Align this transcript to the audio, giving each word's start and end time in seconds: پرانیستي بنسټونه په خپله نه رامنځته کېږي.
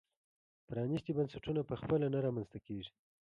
پرانیستي 0.67 1.11
بنسټونه 1.17 1.61
په 1.69 1.73
خپله 1.81 2.05
نه 2.13 2.19
رامنځته 2.25 2.59
کېږي. 2.67 2.91